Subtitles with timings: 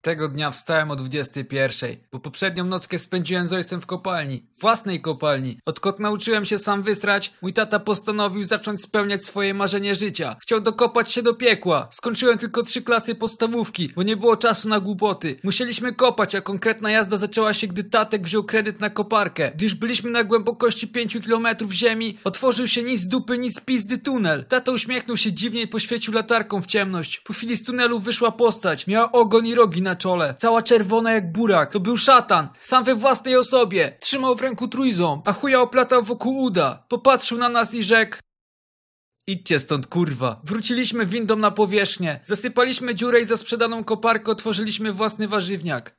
[0.00, 4.46] Tego dnia wstałem o 21, bo poprzednią nockę spędziłem z ojcem w kopalni.
[4.60, 5.58] Własnej kopalni.
[5.64, 10.36] Odkąd nauczyłem się sam wysrać, mój tata postanowił zacząć spełniać swoje marzenie życia.
[10.42, 11.88] Chciał dokopać się do piekła.
[11.90, 15.36] Skończyłem tylko trzy klasy podstawówki, bo nie było czasu na głupoty.
[15.44, 19.50] Musieliśmy kopać, a konkretna jazda zaczęła się, gdy tatek wziął kredyt na koparkę.
[19.54, 23.60] Gdy już byliśmy na głębokości 5 kilometrów ziemi, otworzył się ni z dupy, ni z
[23.60, 24.44] pizdy tunel.
[24.44, 27.20] Tata uśmiechnął się dziwnie i poświecił latarką w ciemność.
[27.20, 28.86] Po chwili z tunelu wyszła postać.
[28.86, 30.34] Miała ogon i rogi na czole.
[30.38, 31.72] Cała czerwona jak burak.
[31.72, 32.48] To był szatan.
[32.60, 33.96] Sam we własnej osobie.
[34.00, 36.84] Trzymał w ręku trójząb, a chuja oplatał wokół uda.
[36.88, 38.16] Popatrzył na nas i rzekł...
[39.26, 40.40] Idźcie stąd, kurwa.
[40.44, 42.20] Wróciliśmy windą na powierzchnię.
[42.24, 45.94] Zasypaliśmy dziurę i za sprzedaną koparkę otworzyliśmy własny warzywniak.